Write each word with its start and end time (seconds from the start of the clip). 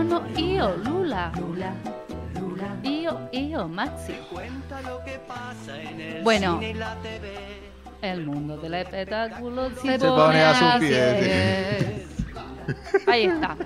Amo 0.00 0.22
io, 0.34 0.78
Lula. 0.78 1.30
Lula. 1.36 1.74
Lula. 2.40 2.74
Io, 2.84 3.28
io, 3.32 3.68
Maxi. 3.68 4.14
Bueno, 6.22 6.58
el 8.00 8.24
mundo 8.24 8.56
del 8.56 8.74
espectáculo 8.74 9.68
se, 9.74 9.98
pone 9.98 10.40
a 10.40 10.54
sus 10.54 10.88
pies. 10.88 12.06
Ahí 13.06 13.24
está. 13.24 13.58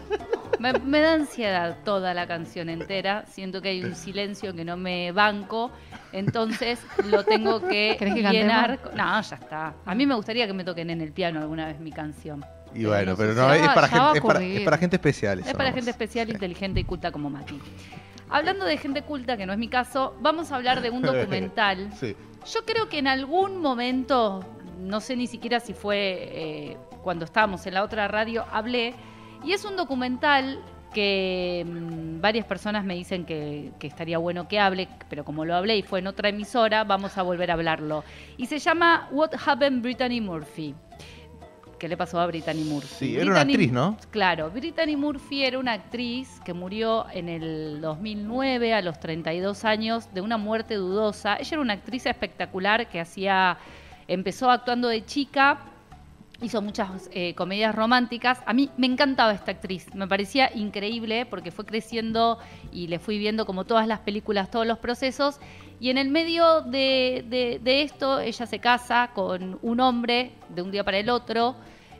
Me, 0.58 0.72
me 0.72 1.00
da 1.00 1.12
ansiedad 1.12 1.78
toda 1.84 2.12
la 2.14 2.26
canción 2.26 2.68
entera. 2.68 3.24
Siento 3.26 3.62
que 3.62 3.68
hay 3.68 3.84
un 3.84 3.94
silencio 3.94 4.52
que 4.56 4.64
no 4.64 4.76
me 4.76 5.12
banco. 5.12 5.70
Entonces 6.10 6.80
lo 7.04 7.22
tengo 7.22 7.60
que, 7.60 7.94
¿Querés 7.96 8.14
que 8.14 8.22
llenar. 8.22 8.80
No, 8.96 9.20
ya 9.20 9.36
está. 9.36 9.74
A 9.84 9.94
mí 9.94 10.04
me 10.04 10.16
gustaría 10.16 10.48
que 10.48 10.52
me 10.52 10.64
toquen 10.64 10.90
en 10.90 11.00
el 11.00 11.12
piano 11.12 11.38
alguna 11.38 11.68
vez 11.68 11.78
mi 11.78 11.92
canción. 11.92 12.44
Y 12.74 12.84
bueno, 12.84 13.12
no 13.12 13.16
pero 13.16 13.34
no, 13.34 13.52
es 13.52 13.68
para, 13.68 13.88
gente, 13.88 14.18
es, 14.18 14.24
para, 14.24 14.44
es 14.44 14.60
para 14.62 14.78
gente 14.78 14.96
especial. 14.96 15.38
Es 15.40 15.54
para 15.54 15.72
gente 15.72 15.90
especial, 15.90 16.28
inteligente 16.30 16.80
y 16.80 16.84
culta 16.84 17.12
como 17.12 17.30
Mati. 17.30 17.58
Hablando 18.28 18.64
de 18.64 18.76
gente 18.78 19.02
culta, 19.02 19.36
que 19.36 19.46
no 19.46 19.52
es 19.52 19.58
mi 19.58 19.68
caso, 19.68 20.16
vamos 20.20 20.50
a 20.50 20.56
hablar 20.56 20.80
de 20.80 20.90
un 20.90 21.02
documental. 21.02 21.90
Sí. 21.98 22.16
Yo 22.52 22.64
creo 22.64 22.88
que 22.88 22.98
en 22.98 23.06
algún 23.06 23.60
momento, 23.60 24.44
no 24.80 25.00
sé 25.00 25.16
ni 25.16 25.26
siquiera 25.26 25.60
si 25.60 25.72
fue 25.72 26.30
eh, 26.32 26.76
cuando 27.02 27.24
estábamos 27.24 27.66
en 27.66 27.74
la 27.74 27.84
otra 27.84 28.08
radio, 28.08 28.44
hablé, 28.50 28.94
y 29.44 29.52
es 29.52 29.64
un 29.64 29.76
documental 29.76 30.60
que 30.92 31.64
mm, 31.66 32.20
varias 32.20 32.46
personas 32.46 32.84
me 32.84 32.94
dicen 32.94 33.24
que, 33.24 33.72
que 33.78 33.86
estaría 33.86 34.18
bueno 34.18 34.48
que 34.48 34.58
hable, 34.58 34.88
pero 35.08 35.24
como 35.24 35.44
lo 35.44 35.54
hablé 35.54 35.76
y 35.76 35.82
fue 35.82 35.98
en 35.98 36.06
otra 36.06 36.28
emisora, 36.30 36.84
vamos 36.84 37.18
a 37.18 37.22
volver 37.22 37.50
a 37.50 37.54
hablarlo. 37.54 38.04
Y 38.36 38.46
se 38.46 38.58
llama 38.58 39.08
What 39.10 39.30
Happened 39.46 39.82
Brittany 39.82 40.20
Murphy. 40.20 40.74
¿Qué 41.78 41.88
le 41.88 41.96
pasó 41.96 42.20
a 42.20 42.26
Brittany 42.26 42.64
Murphy? 42.64 42.94
Sí, 42.94 43.16
era 43.16 43.30
una 43.30 43.40
actriz, 43.40 43.72
¿no? 43.72 43.96
Claro, 44.10 44.50
Brittany 44.50 44.96
Murphy 44.96 45.44
era 45.44 45.58
una 45.58 45.72
actriz 45.72 46.40
que 46.44 46.52
murió 46.52 47.06
en 47.12 47.28
el 47.28 47.80
2009 47.80 48.74
a 48.74 48.82
los 48.82 49.00
32 49.00 49.64
años 49.64 50.08
de 50.14 50.20
una 50.20 50.36
muerte 50.36 50.74
dudosa. 50.74 51.36
Ella 51.36 51.48
era 51.52 51.60
una 51.60 51.74
actriz 51.74 52.06
espectacular 52.06 52.88
que 52.88 53.00
hacía, 53.00 53.58
empezó 54.08 54.50
actuando 54.50 54.88
de 54.88 55.04
chica, 55.04 55.58
hizo 56.44 56.62
muchas 56.62 57.10
eh, 57.12 57.34
comedias 57.34 57.74
románticas. 57.74 58.40
A 58.46 58.52
mí 58.52 58.70
me 58.76 58.86
encantaba 58.86 59.32
esta 59.32 59.50
actriz, 59.50 59.92
me 59.94 60.06
parecía 60.06 60.50
increíble 60.54 61.26
porque 61.26 61.50
fue 61.50 61.64
creciendo 61.64 62.38
y 62.72 62.86
le 62.86 62.98
fui 62.98 63.18
viendo 63.18 63.46
como 63.46 63.64
todas 63.64 63.86
las 63.86 64.00
películas, 64.00 64.50
todos 64.50 64.66
los 64.66 64.78
procesos. 64.78 65.40
Y 65.80 65.90
en 65.90 65.98
el 65.98 66.08
medio 66.08 66.60
de, 66.62 67.60
esto, 67.64 68.20
ella 68.20 68.46
se 68.46 68.58
casa 68.58 69.10
con 69.14 69.58
un 69.62 69.80
hombre 69.80 70.32
de 70.48 70.62
un 70.62 70.70
día 70.70 70.84
para 70.84 70.98
el 70.98 71.10
otro. 71.10 71.56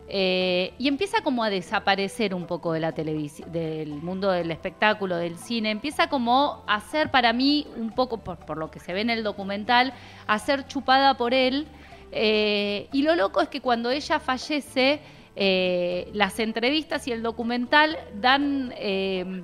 eh, 0.06 0.74
y 0.78 0.88
empieza 0.88 1.22
como 1.22 1.42
a 1.42 1.48
desaparecer 1.50 2.34
un 2.34 2.46
poco 2.46 2.72
de 2.72 2.80
la 2.80 2.92
televisión, 2.92 3.50
del 3.50 3.88
mundo 3.88 4.30
del 4.30 4.50
espectáculo, 4.50 5.16
del 5.16 5.38
cine. 5.38 5.70
Empieza 5.70 6.08
como 6.08 6.62
a 6.66 6.80
ser 6.80 7.10
para 7.10 7.32
mí 7.32 7.66
un 7.76 7.90
poco, 7.90 8.18
por 8.18 8.58
lo 8.58 8.70
que 8.70 8.80
se 8.80 8.92
ve 8.92 9.00
en 9.00 9.10
el 9.10 9.24
documental, 9.24 9.94
a 10.26 10.38
ser 10.38 10.66
chupada 10.66 11.14
por 11.16 11.32
él. 11.32 11.66
Eh, 12.12 12.88
y 12.92 13.02
lo 13.02 13.16
loco 13.16 13.40
es 13.40 13.48
que 13.48 13.60
cuando 13.60 13.90
ella 13.90 14.20
fallece, 14.20 15.00
eh, 15.36 16.08
las 16.12 16.38
entrevistas 16.38 17.08
y 17.08 17.12
el 17.12 17.22
documental 17.22 17.98
dan, 18.20 18.72
eh, 18.76 19.42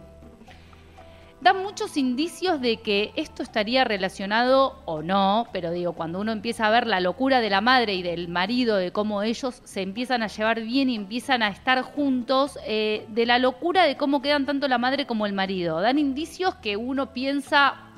dan 1.41 1.63
muchos 1.63 1.97
indicios 1.97 2.61
de 2.61 2.77
que 2.77 3.13
esto 3.17 3.43
estaría 3.43 3.83
relacionado 3.83 4.81
o 4.85 5.03
no, 5.03 5.49
pero 5.53 5.73
digo, 5.73 5.95
cuando 5.95 6.21
uno 6.21 6.31
empieza 6.31 6.67
a 6.67 6.71
ver 6.71 6.87
la 6.87 7.01
locura 7.01 7.41
de 7.41 7.51
la 7.51 7.61
madre 7.61 7.95
y 7.95 8.03
del 8.03 8.29
marido, 8.29 8.77
de 8.77 8.93
cómo 8.93 9.23
ellos 9.23 9.61
se 9.65 9.83
empiezan 9.83 10.23
a 10.23 10.29
llevar 10.29 10.61
bien 10.61 10.91
y 10.91 10.95
empiezan 10.95 11.43
a 11.43 11.49
estar 11.49 11.83
juntos, 11.83 12.57
de 12.65 13.25
la 13.27 13.39
locura 13.39 13.85
de 13.85 13.97
cómo 13.97 14.23
quedan 14.23 14.47
tanto 14.47 14.69
la 14.69 14.79
madre 14.79 15.07
como 15.07 15.27
el 15.27 15.33
marido. 15.33 15.81
Dan 15.81 15.99
indicios 15.99 16.55
que 16.57 16.77
uno 16.77 17.13
piensa, 17.13 17.90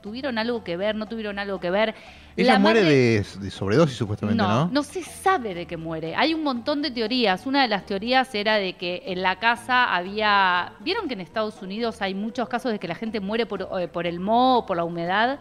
¿tuvieron 0.00 0.38
algo 0.38 0.64
que 0.64 0.76
ver? 0.76 0.94
¿No 0.94 1.06
tuvieron 1.06 1.38
algo 1.38 1.60
que 1.60 1.70
ver? 1.70 1.94
Ella 2.36 2.54
La 2.54 2.58
muere 2.58 2.82
madre- 2.82 2.94
de, 2.94 3.24
de 3.40 3.50
sobredosis, 3.50 3.96
supuestamente, 3.96 4.42
¿no? 4.42 4.66
no, 4.66 4.70
no 4.72 4.82
se 4.82 5.02
sabe 5.02 5.54
de 5.54 5.66
qué 5.66 5.76
muere. 5.76 6.14
Hay 6.16 6.32
un 6.34 6.42
montón 6.42 6.80
de 6.82 6.90
teorías. 6.90 7.46
Una 7.46 7.62
de 7.62 7.68
las 7.68 7.84
teorías 7.86 8.34
era 8.34 8.56
de 8.56 8.74
que 8.74 9.02
en 9.06 9.22
la 9.22 9.38
casa 9.38 9.94
había... 9.94 10.72
¿Vieron 10.80 11.08
que 11.08 11.14
en 11.14 11.20
Estados 11.20 11.60
Unidos 11.62 12.00
hay 12.02 12.14
muchos 12.14 12.48
casos 12.48 12.72
de 12.72 12.78
que 12.78 12.88
la 12.88 12.94
gente 12.94 13.20
muere 13.20 13.46
por, 13.46 13.68
eh, 13.80 13.88
por 13.88 14.06
el 14.06 14.20
moho 14.20 14.58
o 14.58 14.66
por 14.66 14.76
la 14.76 14.84
humedad? 14.84 15.38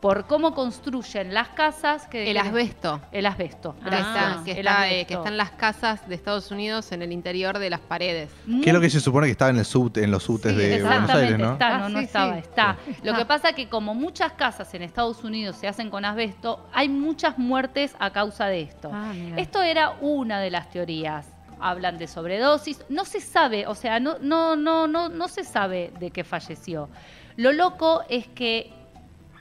Por 0.00 0.26
cómo 0.26 0.54
construyen 0.54 1.32
las 1.32 1.48
casas. 1.48 2.06
Que, 2.06 2.30
El 2.30 2.36
asbesto. 2.36 3.00
El 3.12 3.26
asbesto. 3.26 3.74
que, 3.82 3.88
está, 3.88 4.42
que, 4.44 4.52
El 4.52 4.58
está, 4.58 4.90
eh, 4.92 5.06
que 5.06 5.14
están 5.14 5.36
las 5.36 5.50
casas 5.52 6.06
de 6.08 6.14
Estados 6.14 6.50
Unidos 6.50 6.92
en 6.92 7.02
el 7.02 7.12
interior 7.12 7.58
de 7.58 7.70
las 7.70 7.80
paredes. 7.80 8.30
¿Qué 8.62 8.68
es 8.70 8.74
lo 8.74 8.80
que 8.80 8.90
se 8.90 9.00
supone 9.00 9.26
que 9.26 9.32
estaba 9.32 9.50
en, 9.50 9.56
el 9.58 9.64
subte, 9.64 10.04
en 10.04 10.10
los 10.10 10.22
subtes 10.22 10.52
Sí, 10.52 10.58
de 10.58 10.82
Buenos 10.82 11.10
Aires, 11.10 11.38
no? 11.38 11.52
está, 11.54 11.78
no, 11.78 11.84
Ah, 11.84 11.88
no 11.88 11.98
sí, 11.98 12.04
estaba, 12.04 12.32
sí. 12.34 12.38
está. 12.40 12.76
Lo 13.02 13.14
Ah. 13.14 13.16
que 13.18 13.24
pasa 13.24 13.52
que 13.54 13.68
como 13.68 13.94
muchas 13.94 14.32
casas 14.32 14.72
en 14.74 14.82
Estados 14.82 15.24
Unidos 15.24 15.56
se 15.56 15.66
hacen 15.66 15.88
con 15.90 16.04
asbesto, 16.04 16.68
hay 16.72 16.88
muchas 16.88 17.38
muertes 17.38 17.94
a 17.98 18.10
causa 18.10 18.46
de 18.46 18.60
esto. 18.62 18.90
Ah. 18.92 19.12
Esto 19.36 19.62
era 19.62 19.92
una 20.02 20.40
de 20.40 20.50
las 20.50 20.70
teorías. 20.70 21.26
Hablan 21.58 21.96
de 21.96 22.06
sobredosis, 22.06 22.84
no 22.90 23.06
se 23.06 23.18
sabe, 23.20 23.66
o 23.66 23.74
sea, 23.74 23.98
no, 23.98 24.18
no, 24.20 24.56
no, 24.56 24.86
no, 24.86 25.08
no 25.08 25.26
se 25.28 25.42
sabe 25.42 25.90
de 25.98 26.10
qué 26.10 26.22
falleció. 26.22 26.90
Lo 27.36 27.50
loco 27.52 28.02
es 28.10 28.28
que 28.28 28.72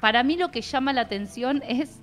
para 0.02 0.24
mí 0.24 0.38
lo 0.38 0.52
que 0.52 0.62
llama 0.62 0.94
la 0.94 1.02
atención 1.02 1.64
es 1.68 2.00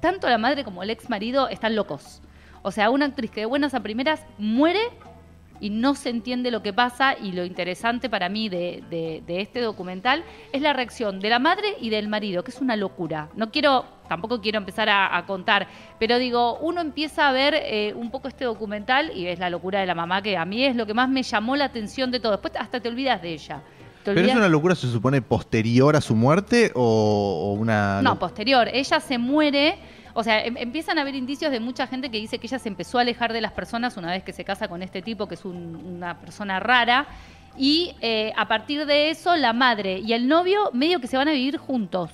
tanto 0.00 0.28
la 0.28 0.38
madre 0.38 0.64
como 0.64 0.82
el 0.82 0.90
ex 0.90 1.08
marido 1.08 1.48
están 1.48 1.74
locos. 1.74 2.22
O 2.62 2.70
sea, 2.70 2.90
una 2.90 3.06
actriz 3.06 3.30
que 3.30 3.40
de 3.40 3.46
buenas 3.46 3.74
a 3.74 3.80
primeras 3.80 4.24
muere 4.38 4.80
y 5.60 5.70
no 5.70 5.94
se 5.94 6.10
entiende 6.10 6.50
lo 6.50 6.62
que 6.62 6.72
pasa 6.72 7.16
y 7.18 7.32
lo 7.32 7.44
interesante 7.44 8.10
para 8.10 8.28
mí 8.28 8.48
de, 8.48 9.22
este 9.26 9.60
documental 9.60 10.24
es 10.52 10.62
la 10.62 10.72
reacción 10.72 11.20
de 11.20 11.30
la 11.30 11.38
madre 11.38 11.76
y 11.80 11.90
del 11.90 12.08
marido, 12.08 12.44
que 12.44 12.50
es 12.50 12.60
una 12.60 12.76
locura. 12.76 13.28
No 13.34 13.50
quiero, 13.50 13.84
tampoco 14.08 14.40
quiero 14.40 14.58
empezar 14.58 14.88
a, 14.90 15.24
contar, 15.26 15.66
pero 15.98 16.18
digo, 16.18 16.58
uno 16.58 16.80
empieza 16.80 17.28
a 17.28 17.32
ver 17.32 17.54
eh, 17.54 17.94
un 17.94 18.10
poco 18.10 18.28
este 18.28 18.44
documental 18.44 19.10
y 19.14 19.24
ves 19.24 19.38
la 19.38 19.50
locura 19.50 19.80
de 19.80 19.86
la 19.86 19.94
mamá, 19.94 20.22
que 20.22 20.36
a 20.36 20.44
mí 20.44 20.64
es 20.64 20.76
lo 20.76 20.86
que 20.86 20.94
más 20.94 21.08
me 21.08 21.22
llamó 21.22 21.56
la 21.56 21.66
atención 21.66 22.10
de 22.10 22.20
todo. 22.20 22.32
Después 22.32 22.54
hasta 22.58 22.80
te 22.80 22.88
olvidas 22.88 23.22
de 23.22 23.32
ella. 23.32 23.62
¿Pero 24.14 24.26
es 24.28 24.34
una 24.36 24.48
locura, 24.48 24.74
se 24.74 24.90
supone, 24.90 25.22
posterior 25.22 25.96
a 25.96 26.00
su 26.00 26.14
muerte 26.14 26.72
o, 26.74 26.80
o 26.82 27.52
una... 27.54 28.00
No, 28.02 28.18
posterior. 28.18 28.68
Ella 28.72 29.00
se 29.00 29.18
muere. 29.18 29.78
O 30.14 30.22
sea, 30.22 30.42
em- 30.44 30.56
empiezan 30.56 30.98
a 30.98 31.02
haber 31.02 31.14
indicios 31.14 31.50
de 31.52 31.60
mucha 31.60 31.86
gente 31.86 32.10
que 32.10 32.18
dice 32.18 32.38
que 32.38 32.46
ella 32.46 32.58
se 32.58 32.68
empezó 32.68 32.98
a 32.98 33.02
alejar 33.02 33.32
de 33.32 33.40
las 33.40 33.52
personas 33.52 33.96
una 33.96 34.10
vez 34.12 34.22
que 34.24 34.32
se 34.32 34.44
casa 34.44 34.68
con 34.68 34.82
este 34.82 35.02
tipo, 35.02 35.26
que 35.28 35.34
es 35.34 35.44
un- 35.44 35.76
una 35.76 36.18
persona 36.20 36.58
rara. 36.60 37.06
Y 37.58 37.94
eh, 38.00 38.32
a 38.36 38.48
partir 38.48 38.86
de 38.86 39.10
eso, 39.10 39.34
la 39.36 39.52
madre 39.52 39.98
y 39.98 40.12
el 40.12 40.28
novio 40.28 40.70
medio 40.72 41.00
que 41.00 41.06
se 41.06 41.16
van 41.16 41.28
a 41.28 41.32
vivir 41.32 41.56
juntos. 41.58 42.10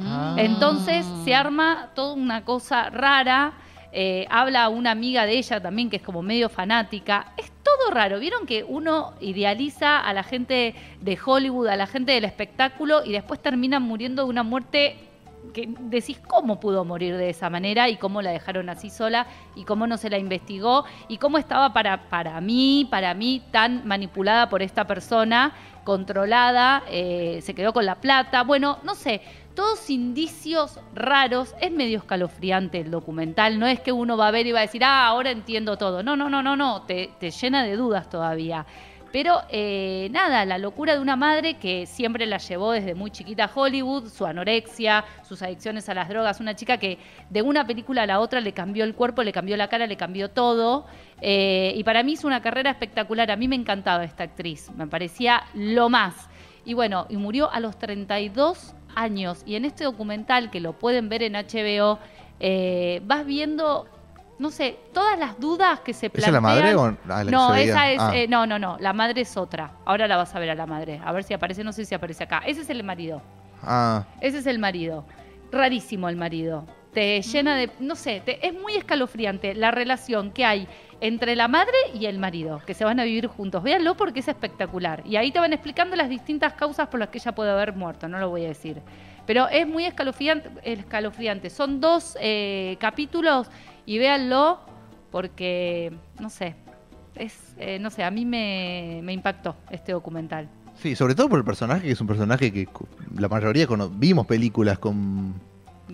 Ah. 0.00 0.36
Entonces 0.38 1.04
se 1.24 1.34
arma 1.34 1.90
toda 1.94 2.14
una 2.14 2.44
cosa 2.44 2.90
rara. 2.90 3.52
eh, 3.90 4.26
habla 4.30 4.64
a 4.64 4.68
una 4.68 4.90
amiga 4.90 5.24
de 5.24 5.38
ella 5.38 5.60
también 5.62 5.88
que 5.88 5.96
es 5.96 6.02
como 6.02 6.22
medio 6.22 6.48
fanática. 6.50 7.32
Es 7.38 7.50
todo 7.76 7.90
raro. 7.90 8.18
Vieron 8.18 8.46
que 8.46 8.64
uno 8.64 9.12
idealiza 9.20 10.00
a 10.00 10.12
la 10.12 10.22
gente 10.22 10.74
de 11.00 11.18
Hollywood, 11.24 11.68
a 11.68 11.76
la 11.76 11.86
gente 11.86 12.12
del 12.12 12.24
espectáculo 12.24 13.04
y 13.04 13.12
después 13.12 13.40
terminan 13.40 13.82
muriendo 13.82 14.24
de 14.24 14.30
una 14.30 14.42
muerte 14.42 14.96
que 15.52 15.68
decís 15.78 16.18
cómo 16.26 16.60
pudo 16.60 16.84
morir 16.84 17.16
de 17.16 17.30
esa 17.30 17.48
manera 17.48 17.88
y 17.88 17.96
cómo 17.96 18.22
la 18.22 18.30
dejaron 18.30 18.68
así 18.68 18.90
sola 18.90 19.26
y 19.54 19.64
cómo 19.64 19.86
no 19.86 19.96
se 19.96 20.10
la 20.10 20.18
investigó 20.18 20.84
y 21.08 21.18
cómo 21.18 21.38
estaba 21.38 21.72
para, 21.72 22.08
para 22.08 22.40
mí, 22.40 22.86
para 22.90 23.14
mí 23.14 23.42
tan 23.50 23.86
manipulada 23.86 24.48
por 24.48 24.62
esta 24.62 24.86
persona, 24.86 25.52
controlada, 25.84 26.82
eh, 26.90 27.40
se 27.42 27.54
quedó 27.54 27.72
con 27.72 27.86
la 27.86 27.94
plata, 27.94 28.42
bueno, 28.42 28.78
no 28.82 28.94
sé, 28.94 29.22
todos 29.58 29.90
indicios 29.90 30.78
raros, 30.94 31.56
es 31.60 31.72
medio 31.72 31.98
escalofriante 31.98 32.78
el 32.78 32.92
documental, 32.92 33.58
no 33.58 33.66
es 33.66 33.80
que 33.80 33.90
uno 33.90 34.16
va 34.16 34.28
a 34.28 34.30
ver 34.30 34.46
y 34.46 34.52
va 34.52 34.60
a 34.60 34.62
decir, 34.62 34.84
ah, 34.84 35.08
ahora 35.08 35.32
entiendo 35.32 35.76
todo, 35.76 36.04
no, 36.04 36.14
no, 36.14 36.30
no, 36.30 36.44
no, 36.44 36.54
no, 36.54 36.82
te, 36.82 37.10
te 37.18 37.32
llena 37.32 37.64
de 37.64 37.74
dudas 37.74 38.08
todavía. 38.08 38.64
Pero 39.10 39.40
eh, 39.50 40.10
nada, 40.12 40.44
la 40.44 40.58
locura 40.58 40.94
de 40.94 41.00
una 41.00 41.16
madre 41.16 41.54
que 41.54 41.86
siempre 41.86 42.24
la 42.26 42.38
llevó 42.38 42.70
desde 42.70 42.94
muy 42.94 43.10
chiquita 43.10 43.46
a 43.46 43.50
Hollywood, 43.52 44.10
su 44.10 44.26
anorexia, 44.26 45.04
sus 45.28 45.42
adicciones 45.42 45.88
a 45.88 45.94
las 45.94 46.08
drogas, 46.08 46.38
una 46.38 46.54
chica 46.54 46.76
que 46.76 46.98
de 47.28 47.42
una 47.42 47.66
película 47.66 48.04
a 48.04 48.06
la 48.06 48.20
otra 48.20 48.40
le 48.40 48.52
cambió 48.52 48.84
el 48.84 48.94
cuerpo, 48.94 49.24
le 49.24 49.32
cambió 49.32 49.56
la 49.56 49.66
cara, 49.66 49.88
le 49.88 49.96
cambió 49.96 50.30
todo. 50.30 50.86
eh, 51.20 51.72
y 51.74 51.82
para 51.82 52.04
mí 52.04 52.12
hizo 52.12 52.28
una 52.28 52.42
carrera 52.42 52.70
espectacular. 52.70 53.28
A 53.32 53.36
mí 53.36 53.48
me 53.48 53.56
encantaba 53.56 54.04
esta 54.04 54.22
actriz, 54.22 54.70
me 54.76 54.86
parecía 54.86 55.42
lo 55.52 55.88
más. 55.88 56.28
Y 56.64 56.74
bueno, 56.74 57.06
y 57.08 57.16
murió 57.16 57.50
a 57.50 57.58
los 57.58 57.76
32 57.76 58.76
años. 59.00 59.42
Y 59.46 59.54
en 59.56 59.64
este 59.64 59.84
documental, 59.84 60.50
que 60.50 60.60
lo 60.60 60.72
pueden 60.72 61.08
ver 61.08 61.22
en 61.22 61.34
HBO, 61.34 61.98
eh, 62.40 63.00
vas 63.04 63.24
viendo, 63.26 63.86
no 64.38 64.50
sé, 64.50 64.76
todas 64.92 65.18
las 65.18 65.38
dudas 65.40 65.80
que 65.80 65.92
se 65.92 66.06
¿Esa 66.06 66.12
plantean. 66.12 66.28
es 66.30 66.32
la 66.34 66.40
madre 66.40 66.74
o 66.76 66.96
la 67.06 67.24
No, 67.24 67.54
esa 67.54 67.90
es. 67.90 68.00
Ah. 68.00 68.16
eh, 68.16 68.28
no, 68.28 68.46
no, 68.46 68.58
no. 68.58 68.76
La 68.80 68.92
madre 68.92 69.22
es 69.22 69.36
otra. 69.36 69.72
Ahora 69.84 70.06
la 70.08 70.16
vas 70.16 70.34
a 70.34 70.38
ver 70.38 70.50
a 70.50 70.54
la 70.54 70.66
madre. 70.66 71.00
A 71.04 71.12
ver 71.12 71.24
si 71.24 71.34
aparece. 71.34 71.64
No 71.64 71.72
sé 71.72 71.84
si 71.84 71.94
aparece 71.94 72.24
acá. 72.24 72.42
Ese 72.46 72.60
es 72.62 72.70
el 72.70 72.82
marido. 72.84 73.22
Ah, 73.62 74.04
Ese 74.20 74.38
es 74.38 74.46
el 74.46 74.58
marido. 74.58 75.04
Rarísimo 75.50 76.08
el 76.08 76.16
marido. 76.16 76.66
Te 76.92 77.20
llena 77.22 77.54
de. 77.56 77.70
No 77.80 77.94
sé, 77.96 78.22
te- 78.24 78.46
es 78.46 78.54
muy 78.54 78.74
escalofriante 78.74 79.54
la 79.54 79.70
relación 79.70 80.30
que 80.30 80.44
hay 80.44 80.68
entre 81.00 81.36
la 81.36 81.48
madre 81.48 81.76
y 81.94 82.06
el 82.06 82.18
marido, 82.18 82.60
que 82.66 82.74
se 82.74 82.84
van 82.84 83.00
a 83.00 83.04
vivir 83.04 83.26
juntos. 83.26 83.62
Véanlo 83.62 83.96
porque 83.96 84.20
es 84.20 84.28
espectacular. 84.28 85.02
Y 85.06 85.16
ahí 85.16 85.30
te 85.30 85.38
van 85.38 85.52
explicando 85.52 85.96
las 85.96 86.08
distintas 86.08 86.54
causas 86.54 86.88
por 86.88 87.00
las 87.00 87.08
que 87.10 87.18
ella 87.18 87.32
puede 87.32 87.50
haber 87.50 87.74
muerto, 87.74 88.08
no 88.08 88.18
lo 88.18 88.30
voy 88.30 88.44
a 88.44 88.48
decir. 88.48 88.80
Pero 89.26 89.48
es 89.48 89.66
muy 89.66 89.84
escalofriante. 89.84 90.50
escalofriante. 90.62 91.50
Son 91.50 91.80
dos 91.80 92.16
eh, 92.20 92.76
capítulos 92.80 93.48
y 93.84 93.98
véanlo 93.98 94.60
porque, 95.10 95.92
no 96.18 96.30
sé, 96.30 96.54
es, 97.14 97.54
eh, 97.58 97.78
no 97.78 97.90
sé, 97.90 98.04
a 98.04 98.10
mí 98.10 98.24
me, 98.24 99.00
me 99.02 99.12
impactó 99.12 99.56
este 99.70 99.92
documental. 99.92 100.48
Sí, 100.76 100.94
sobre 100.94 101.14
todo 101.14 101.28
por 101.28 101.38
el 101.38 101.44
personaje, 101.44 101.82
que 101.82 101.90
es 101.90 102.00
un 102.00 102.06
personaje 102.06 102.52
que 102.52 102.68
la 103.16 103.28
mayoría 103.28 103.66
vimos 103.92 104.26
películas 104.26 104.78
con, 104.78 105.34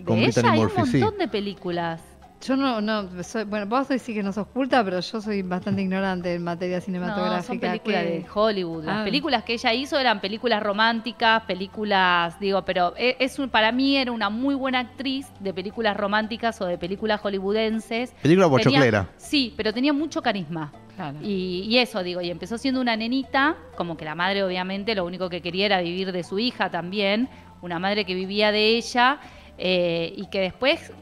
con 0.05 0.17
De 0.17 0.27
ella 0.27 0.43
Brittany 0.43 0.49
hay 0.49 0.59
un 0.61 0.87
sí. 0.87 0.99
montón 0.99 1.19
de 1.19 1.29
películas. 1.29 2.03
Yo 2.47 2.57
no, 2.57 2.81
no, 2.81 3.23
soy- 3.23 3.45
bueno, 3.45 3.67
vos 3.67 3.89
decís 3.89 4.15
que 4.15 4.23
no 4.23 4.33
sos 4.33 4.47
culta, 4.49 4.85
pero 4.85 5.01
yo 5.01 5.21
soy 5.21 5.41
bastante 5.43 5.81
ignorante 5.83 6.35
en 6.35 6.45
materia 6.45 6.77
No, 6.79 6.85
cinematográfica. 6.85 7.43
son 7.43 7.59
películas 7.61 8.03
que- 8.05 8.11
de 8.11 8.27
Hollywood. 8.35 8.85
Las 8.85 8.99
Ah. 9.01 9.05
películas 9.05 9.45
que 9.45 9.55
ella 9.55 9.73
hizo 9.73 9.99
eran 9.99 10.21
películas 10.21 10.63
románticas, 10.63 11.43
películas, 11.45 12.39
digo, 12.41 12.63
pero 12.65 12.93
e- 12.99 13.17
es 13.19 13.39
un- 13.39 13.49
para 13.49 13.73
mí 13.73 13.97
era 13.97 14.13
una 14.13 14.29
muy 14.31 14.55
buena 14.55 14.81
actriz 14.81 15.27
de 15.41 15.55
películas 15.55 15.97
románticas 15.97 16.61
o 16.61 16.67
de 16.67 16.77
películas 16.77 17.21
hollywoodenses. 17.21 18.11
Película 18.23 18.47
Tenía- 18.47 18.49
bochoclera. 18.49 19.09
sí, 19.17 19.55
pero 19.57 19.73
tenía 19.73 19.93
mucho 19.93 20.21
carisma. 20.23 20.71
Claro. 20.97 21.19
Y, 21.23 21.63
y 21.69 21.79
eso, 21.79 22.03
digo, 22.03 22.21
y 22.21 22.31
empezó 22.31 22.57
siendo 22.59 22.81
una 22.81 22.95
nenita, 22.97 23.57
como 23.77 23.97
que 23.97 24.05
la 24.05 24.15
madre 24.15 24.45
obviamente 24.45 24.95
lo 24.95 25.05
único 25.05 25.29
que 25.29 25.41
quería 25.41 25.67
era 25.67 25.81
vivir 25.81 26.13
de 26.13 26.23
su 26.23 26.39
hija 26.39 26.71
también, 26.71 27.29
una 27.63 27.79
madre 27.79 28.05
que 28.05 28.15
vivía 28.15 28.53
de 28.53 28.77
ella 28.77 29.19
eh, 29.57 30.13
y 30.17 30.27
que 30.27 30.41
después 30.41 30.93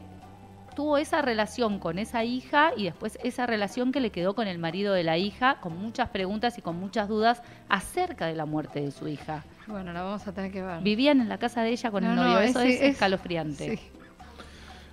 tuvo 0.75 0.97
esa 0.97 1.21
relación 1.21 1.79
con 1.79 1.99
esa 1.99 2.23
hija 2.23 2.71
y 2.75 2.83
después 2.85 3.17
esa 3.23 3.45
relación 3.45 3.91
que 3.91 3.99
le 3.99 4.09
quedó 4.11 4.35
con 4.35 4.47
el 4.47 4.57
marido 4.59 4.93
de 4.93 5.03
la 5.03 5.17
hija, 5.17 5.57
con 5.61 5.77
muchas 5.77 6.09
preguntas 6.09 6.57
y 6.57 6.61
con 6.61 6.79
muchas 6.79 7.07
dudas 7.07 7.41
acerca 7.69 8.25
de 8.27 8.35
la 8.35 8.45
muerte 8.45 8.81
de 8.81 8.91
su 8.91 9.07
hija. 9.07 9.43
Bueno, 9.67 9.93
la 9.93 10.01
vamos 10.01 10.27
a 10.27 10.33
tener 10.33 10.51
que 10.51 10.61
ver. 10.61 10.81
Vivían 10.81 11.21
en 11.21 11.29
la 11.29 11.37
casa 11.37 11.61
de 11.63 11.69
ella 11.71 11.89
con 11.91 12.03
el 12.03 12.15
No, 12.15 12.23
novio, 12.23 12.33
no, 12.35 12.39
eso 12.41 12.59
es- 12.61 12.75
es, 12.75 12.81
es- 12.81 12.89
escalofriante. 12.93 13.77
Sí. 13.77 13.83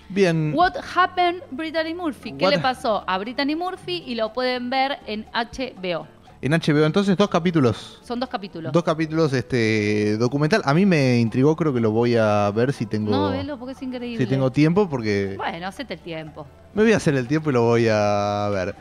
Bien. 0.09 0.53
What 0.57 0.75
Happened 0.95 1.43
Brittany 1.53 1.95
Murphy? 1.95 2.33
¿Qué 2.33 2.45
What- 2.47 2.51
le 2.51 2.59
pasó 2.59 3.05
a 3.07 3.17
Brittany 3.19 3.55
Murphy? 3.55 4.03
Y 4.07 4.17
lo 4.17 4.33
pueden 4.33 4.69
ver 4.69 4.99
en 5.07 5.25
HBO. 5.33 6.07
En 6.43 6.53
HBO, 6.53 6.87
entonces, 6.87 7.19
dos 7.19 7.29
capítulos. 7.29 7.99
Son 8.03 8.19
dos 8.19 8.29
capítulos. 8.31 8.73
Dos 8.73 8.83
capítulos 8.83 9.31
este 9.35 10.17
documental. 10.17 10.63
A 10.65 10.73
mí 10.73 10.87
me 10.87 11.19
intrigó, 11.21 11.55
creo 11.55 11.75
que 11.75 11.81
lo 11.81 11.91
voy 11.91 12.17
a 12.17 12.51
ver 12.51 12.73
si 12.73 12.87
tengo, 12.87 13.11
No, 13.11 13.31
velo 13.31 13.59
porque 13.59 13.73
es 13.73 13.83
increíble. 13.83 14.25
si 14.25 14.29
tengo 14.31 14.51
tiempo, 14.51 14.89
porque 14.89 15.35
Bueno, 15.37 15.67
hacete 15.67 15.95
el 15.95 16.01
tiempo. 16.01 16.47
me 16.73 16.83
voy 16.83 16.93
a 16.93 16.97
hacer 16.97 17.15
el 17.15 17.29
tiempo 17.29 17.51
y 17.51 17.53
lo 17.53 17.63
voy 17.65 17.89
a 17.91 18.49
ver. 18.53 18.75